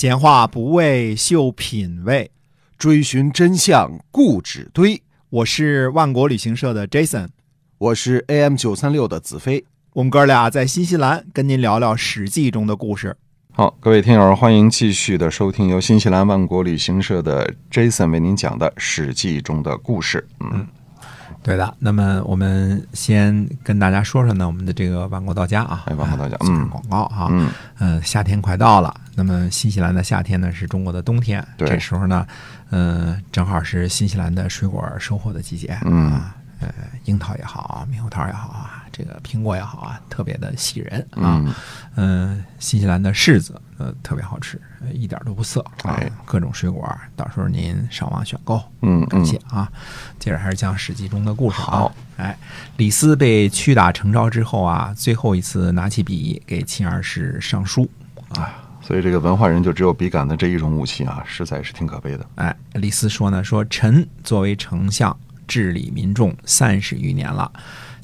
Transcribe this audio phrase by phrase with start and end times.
[0.00, 2.30] 闲话不为秀品味，
[2.78, 5.02] 追寻真相固执堆。
[5.28, 7.26] 我是万国旅行社的 Jason，
[7.78, 9.64] 我是 AM 九三六的子飞。
[9.94, 13.16] 我们哥俩在新西兰跟您聊聊《史记》中的故事。
[13.50, 20.24] 好，各位听友，欢迎继续的收听由新西兰万国旅行社的 Jason 为您讲的《史记》中的故事。
[20.38, 20.64] 嗯，
[21.42, 21.74] 对的。
[21.78, 28.94] 那么我们先跟大家说说呢，我们的这个万国到家啊，哎，万国到家，嗯，广告啊，嗯，呃，夏天快到了。
[29.14, 31.44] 那么新西兰的夏天呢，是中国的冬天。
[31.56, 32.26] 对这时候呢，
[32.70, 35.78] 嗯，正好是新西兰的水果收获的季节。
[35.84, 36.68] 嗯啊，呃，
[37.04, 41.40] 樱桃也好，猕猴桃也好啊，这个苹果也好啊，特别的喜人啊。
[41.46, 41.54] 嗯
[42.00, 46.10] 嗯，新西兰的柿子呃特别好吃，呃一点都不涩啊哎。
[46.24, 48.60] 各种水果，到时候您上网选购。
[48.82, 49.72] 嗯感谢嗯，啊。
[50.18, 51.94] 接着还是讲《史记》中的故事啊好。
[52.16, 52.36] 哎，
[52.76, 57.88] 李斯被屈打成招之后啊，最后一次拿起笔给秦二世上书
[58.30, 58.64] 啊。
[58.80, 62.26] 所以这个文化人就只有笔杆的这一种武器啊，实在是挺可悲的。
[62.36, 65.14] 哎，李斯说呢，说臣作为丞相
[65.46, 67.52] 治理民众三十余年了，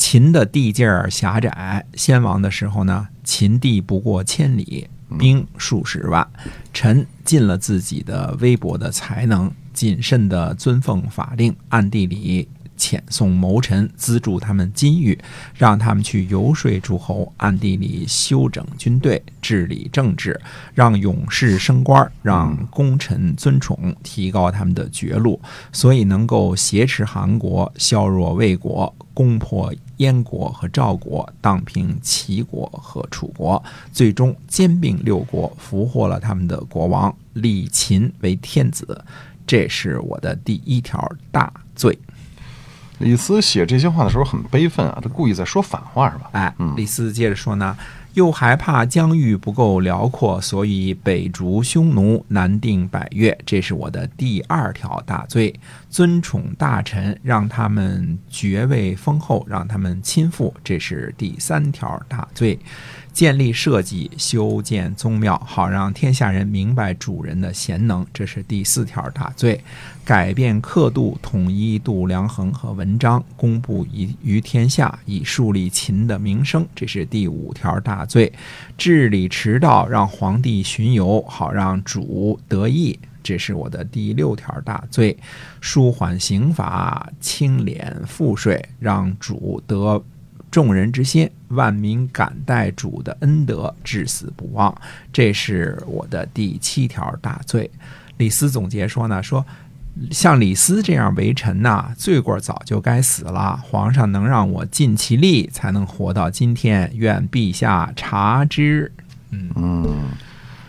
[0.00, 6.26] 秦的地界儿狭窄，先王的时候呢，秦地不过千里，兵数十万，
[6.72, 12.48] 臣尽了自己的微薄的才能，谨慎的遵奉法令，暗地里。
[12.80, 15.16] 遣送谋臣资助他们金玉，
[15.54, 20.40] 让他们去游说诸侯，暗地里修整军队，治理政治，
[20.74, 25.38] 让勇士升官，让功臣尊崇，提高他们的爵禄，
[25.70, 39.04] 所以能够挟持韩国，削弱魏国，攻破燕国和赵国，荡平齐国和楚国，最终兼并六国，俘获了他们的国王，立秦为天子。
[39.46, 41.98] 这是我的第一条大罪。
[43.00, 46.28] 李斯写这些话的时候很悲愤啊，他故意在说反话是吧？
[46.32, 47.76] 哎嗯，李斯接着说呢，
[48.14, 55.54] 又害怕疆域不够辽阔，所以北逐匈奴，南定百越，这是我的第二条大罪。
[55.88, 62.58] 尊宠大臣，让他们爵位丰厚，让他们亲附，这是第三条大罪。
[63.12, 69.60] 建立社稷，修建宗庙，好让天下人明白主人的贤能，这是第四条大罪。
[70.04, 78.32] 改变刻度，统一度量衡和文章，公布于于天下，以树立秦的名声，这是第五条大大罪。
[78.78, 82.98] 治理迟到，让皇帝巡游，好让主得意。
[83.22, 85.14] 这是我的第六条大罪，
[85.60, 90.02] 舒缓刑罚，清敛赋税，让主得
[90.50, 94.74] 众人之心，万民感戴主的恩德，至死不忘。
[95.12, 97.70] 这是我的第七条大罪。
[98.16, 99.44] 李斯总结说呢，说
[100.10, 103.60] 像李斯这样为臣呐、罪过早就该死了。
[103.62, 106.90] 皇上能让我尽其力，才能活到今天。
[106.94, 108.92] 愿陛下察之。
[109.30, 110.08] 嗯，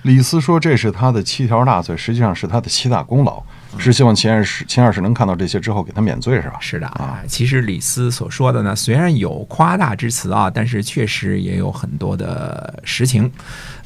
[0.04, 3.44] 李斯说这是他的七条大罪，实际上是他的七大功劳，
[3.78, 6.58] 是希望秦二世秦二世能看到这些之后给他免罪是吧？
[6.60, 13.32] 是的啊，其实李斯所说的呢，虽然有夸大之词啊，但是确实也有很多的实情。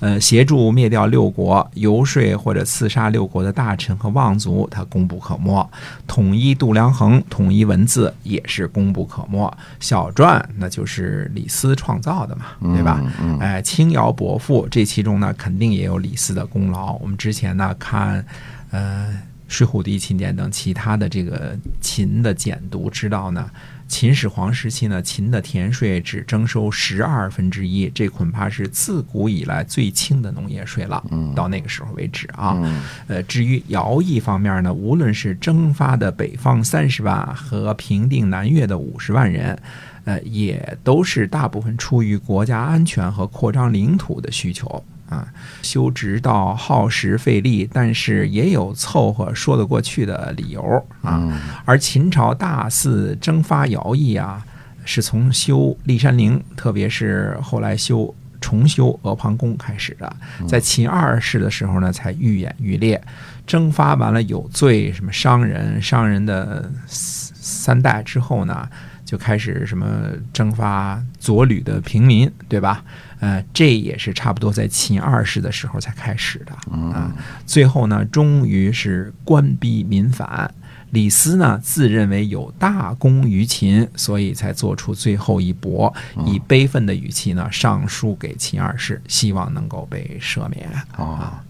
[0.01, 5.65] 呃，协助灭掉六国，游说或者刺杀六国的大臣和望族，他功不可没；
[6.05, 9.51] 统一度量衡，统一文字，也是功不可没。
[9.79, 13.01] 小篆那就是李斯创造的嘛，对吧？
[13.01, 16.93] 嗯嗯哎，轻徭薄赋，这其中呢，肯定也有李斯的功劳。
[16.97, 18.23] 我们之前呢看，
[18.71, 19.07] 呃，
[19.47, 23.49] 《水浒》第一秦简等其他的这个秦的简牍，知道呢，
[23.87, 31.03] 秦始皇时期呢，秦的田税只征收十二分之一，这恐怕是自古以来最轻的农业税了。
[31.35, 39.57] 到那个时候为止啊，嗯呃，至于徭役方面呢，无论是征发的北方三十万和平定南越的五十万人，
[40.05, 45.27] 呃，也都是大部分出于国家安全和扩张领土的需求啊。
[45.61, 50.61] 修直道耗时费力，但是也有凑合说得过去的理由
[51.01, 51.17] 啊。
[51.21, 54.45] 嗯而秦朝大肆征发徭役啊，
[54.83, 60.15] 是从修骊山陵，特别是后来修重修阿房宫开始的。
[60.47, 63.01] 在秦二世的时候呢，才愈演愈烈。
[63.47, 68.67] 征发完了有罪，什么商人、商人的三三代之后呢，
[69.05, 69.87] 就开始什么
[70.33, 72.83] 征发左旅的平民，对吧？
[73.19, 77.13] 呃，这也是差不多在秦二世的时候才开始的啊。
[77.45, 80.53] 最后呢，终于是官逼民反。
[80.91, 85.93] 李斯呢，自认为有大功于秦，所以才做出最后一搏，
[86.25, 90.69] 以悲愤的语气呢上书给秦二世，希望能够被赦免。
[90.95, 91.43] 啊，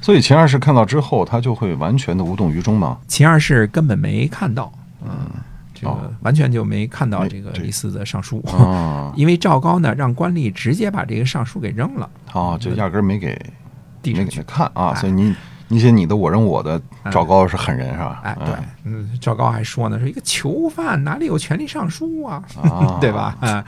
[0.00, 2.98] 所以秦二世看到之后，他就会完全的无动于衷吗？
[3.06, 4.72] 秦二世根本没看到，
[5.04, 5.30] 嗯，
[5.80, 5.98] 这哦。
[6.02, 7.50] 个完全就没看到这这个。
[7.52, 12.08] 李斯的上书，啊， 因为赵高呢让官吏直接把这个上书给扔了。
[12.32, 13.44] 哦，就压根儿没给没给
[14.02, 14.42] 递上去。
[14.42, 14.94] 看啊，哎。
[14.96, 15.34] 所以你
[15.68, 16.80] 你写你的我扔我的，
[17.12, 18.20] 赵高是狠人是吧？
[18.24, 18.54] 哎，对，
[18.84, 22.98] 嗯，赵高还说呢，说一个囚犯哪里有权利上书啊，啊。
[23.00, 23.36] 对吧？
[23.40, 23.64] 啊，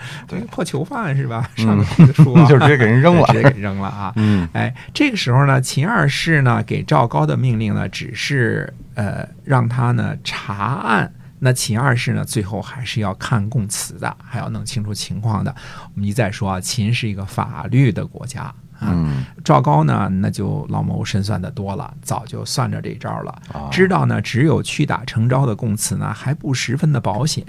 [0.51, 1.49] 破囚犯是吧？
[1.55, 2.45] 上个书、啊。
[2.51, 3.27] 就直接给人扔了。
[3.29, 4.13] 直接给扔了啊。
[4.17, 4.49] 嗯。
[4.53, 11.13] 哎，这个时候呢，秦二世呢给赵高的命令呢，只是呃让他呢查案。
[11.45, 15.53] 那秦二世呢，最后还是要看供词的，还要弄清楚情况的。
[15.93, 18.43] 我们一再说啊，秦是一个法律的国家。
[18.79, 27.45] 啊，嗯赵高呢，那就老谋深算的多了，早就算着这招了，啊知道呢只有屈打成招的供词呢还不十分的保险，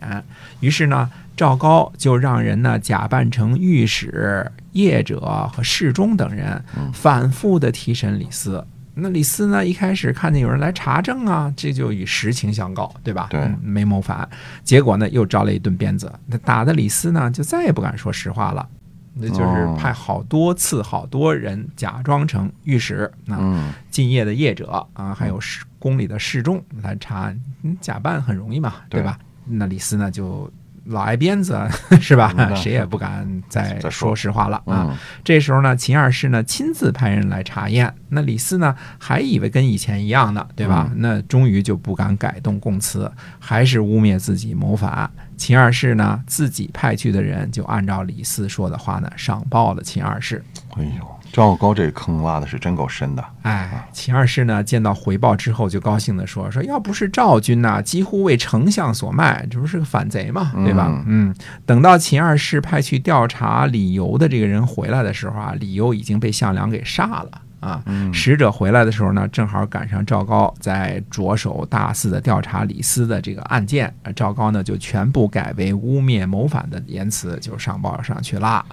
[0.59, 6.63] 于是呢赵高就让人呢假扮成御史、业者和侍中等人，
[6.93, 8.65] 反复的提审李斯。
[8.95, 13.29] 那李斯呢一开始看见有人来查证啊，这就以实情相告，对吧？
[13.61, 14.27] 没谋反，
[14.63, 18.67] 结果呢又招了一顿鞭子，那打的李斯呢就再也不敢说实话了。
[19.15, 19.75] 那就是哦。
[19.79, 23.73] 派好多次、好多人假装成御史啊，嗯。
[23.89, 27.33] 敬业的业者啊，还有侍宫里的侍中来查
[27.79, 29.05] 假扮很容易嘛，对对。
[29.05, 29.19] 吧？
[29.45, 30.51] 那李斯呢就
[30.85, 31.59] 老挨鞭子，
[32.01, 32.55] 是吧嗯？
[32.55, 34.87] 谁也不敢再再说说实话了啊。
[34.89, 40.91] 嗯这时候呢，秦二世呢亲自派人来查验，那李斯呢还以为跟以前一样呢，对吧？
[40.97, 43.09] 那终于就不敢改动供词，
[43.39, 45.09] 还是污蔑自己谋反。
[45.37, 50.43] 秦二世呢自己派去的人就按照李斯说的话呢上报了秦二世。
[50.75, 53.25] 哎呦，赵高这坑挖的是真够深的。
[53.41, 61.03] 哎，秦二世呢见到回报之后就高兴地说：“说要不是赵军呐、几乎为丞相所卖，这不是个反贼嘛，对吧？
[61.07, 61.33] 嗯，
[61.65, 67.81] 等到秦二世派去调查李由的这个人回来的时候啊，李由已经被项梁给杀了。”啊，
[68.11, 78.63] 使者回来的时候呢，正好赶上赵高在着手大肆的调查李斯的这个案件，呃赵高呢就全部改为污蔑谋反的言辞，就上报上去啦。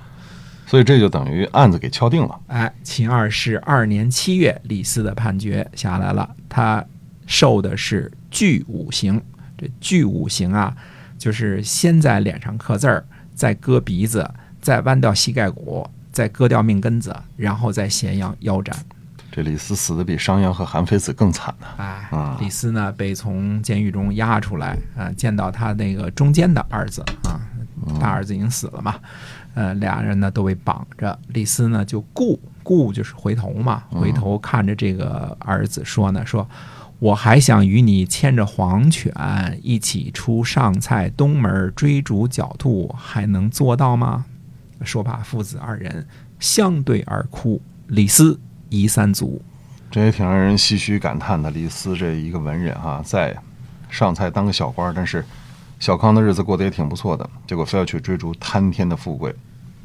[0.70, 2.40] 所以这就等于案子给敲定了。
[2.46, 6.84] 哎，秦二世二年七月，李斯的判决下来了，他
[7.26, 9.20] 受的是巨五刑。
[9.58, 10.72] 这巨五刑啊，
[11.18, 14.30] 就是先在脸上刻字儿，再割鼻子，
[14.60, 18.76] 再剜掉膝盖骨，再割掉命根子，然后再咸阳腰斩。
[19.32, 27.42] 这李斯死的比商鞅和韩非子更惨呢、哎啊，李斯呢被从监狱中押出来，啊，见到他那个中间的儿子啊，
[27.98, 28.94] 大儿子已经死了嘛，
[29.54, 36.48] 呃，俩人呢都被绑着，李斯呢就顾顾就是回头嘛，回头看着这个儿子说呢，说
[36.98, 39.12] 我还想与你牵着黄犬
[39.62, 44.24] 一起出上蔡东门追逐狡兔，还能做到吗？
[44.84, 46.06] 说罢，父子二人
[46.38, 48.38] 相对而哭，李斯
[48.68, 49.42] 夷三族。
[49.90, 51.50] 这也挺让人唏嘘感叹的。
[51.50, 53.36] 李斯这一个文人哈、在
[53.88, 55.24] 上蔡当个小官，但是
[55.80, 59.34] 小康的日子过得也挺不错的，结果非要去追逐贪天的富贵，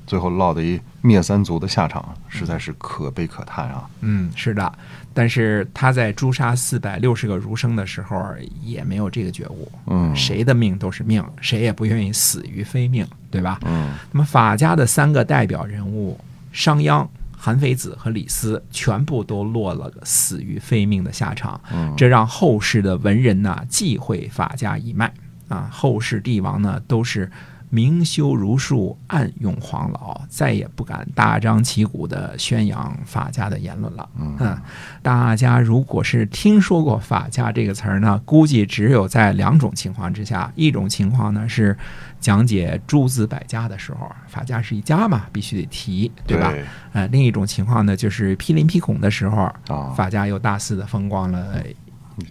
[0.06, 3.90] 最后落得一灭三族的下场，实在是可悲可叹啊！
[4.02, 4.72] 嗯，是的，
[5.14, 8.22] 但是他在诛杀四百六十个儒生的时候，
[8.62, 9.72] 也没有这个觉悟。
[9.88, 13.60] 嗯谁的命都是命，谁也不愿意死于非命，对吧？
[13.66, 16.20] 嗯那么法家的三个代表人物
[16.52, 17.08] 商鞅、
[17.38, 21.60] 韩非子和李斯，全部都落了个死于非命的下场。
[21.72, 25.12] 嗯这让后世的文人呐忌讳法家一脉
[25.48, 27.30] 啊，后世帝王呢都是
[27.70, 34.08] 明修儒术，暗用黄老，再也不敢大张旗鼓地宣扬法家的言论了。
[34.18, 34.58] 嗯，
[35.02, 41.76] 大家如果是听说过法家这个词儿呢，估计只有在两种情况之下，一种情况呢是
[42.22, 46.54] 讲解诸子百家的时候，法家是一家嘛，必须得提，对吧？
[46.94, 51.62] 呃，另一种情况呢，就是批林批孔的时候，啊法家又大肆的风光了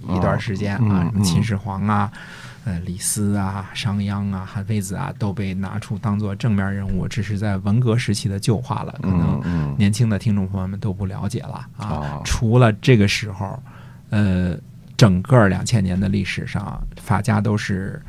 [0.08, 2.10] 一段时间啊，嗯什么秦始皇啊、
[2.64, 12.20] 呃李斯啊、商鞅啊、韩非子啊，都被拿出当做正面人物，只是在文革时期的旧话了，可能年轻的听众朋友们都不了解了啊啊。
[12.24, 13.62] 除了这个时候，
[14.10, 14.56] 呃，
[14.96, 18.00] 整个两千年的历史上，法家都是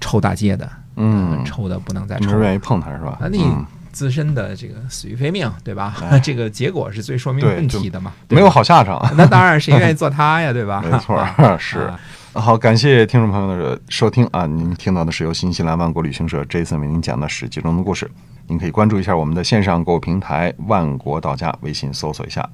[0.00, 2.36] 臭大街的，嗯，臭的不能再臭了。
[2.38, 3.18] 没愿意碰他是吧？
[3.20, 5.96] 那，你嗯自身的这个死于非命，对吧？
[6.08, 8.12] 哎 这个结果是最说明问题的嘛。
[8.28, 9.02] 没有好下场。
[9.16, 10.84] 那当然，谁愿意做他呀，对吧？
[10.88, 11.98] 没错啊是啊
[12.40, 14.46] 好，感谢听众朋友的收听啊！
[14.46, 18.08] 您听到的是由新西兰万国旅行社 Jason 为您讲的《史记》中的故事。
[18.46, 22.48] 您可以关注一下我们的线上购物平台“万国到家”，微信搜索一下，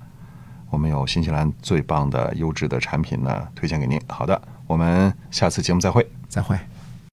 [0.71, 4.01] 我们有新西兰最棒的优质的产品呢，推荐给您。
[4.09, 6.05] 好的，我们下次节目再会。
[6.29, 6.59] 再会。